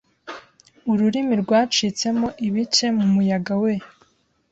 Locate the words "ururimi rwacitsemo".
0.91-2.27